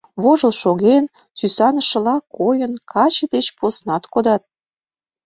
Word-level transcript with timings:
Вожыл 0.21 0.53
шоген, 0.61 1.05
сӱсанышыла 1.37 2.15
койын, 2.37 2.73
каче 2.91 3.25
деч 3.33 3.45
поснат 3.57 4.03
кодат. 4.13 4.43